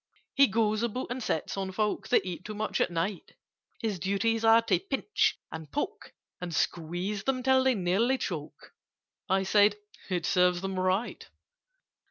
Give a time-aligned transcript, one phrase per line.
[0.33, 3.35] "He goes about and sits on folk That eat too much at night:
[3.81, 8.73] His duties are to pinch, and poke, And squeeze them till they nearly choke."
[9.29, 9.75] (I said
[10.09, 11.29] "It serves them right!")